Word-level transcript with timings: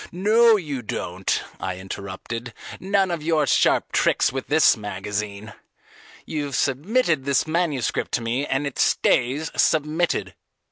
"No 0.11 0.55
you 0.57 0.81
don't," 0.81 1.43
I 1.59 1.77
interrupted; 1.77 2.55
"none 2.79 3.11
of 3.11 3.21
your 3.21 3.45
sharp 3.45 3.91
tricks 3.91 4.31
with 4.33 4.47
this 4.47 4.75
magazine. 4.75 5.53
You've 6.25 6.55
submitted 6.55 7.23
this 7.23 7.45
manuscript 7.45 8.11
to 8.13 8.21
me, 8.21 8.43
and 8.43 8.65
it 8.65 8.79
stays 8.79 9.51
submitted. 9.55 10.33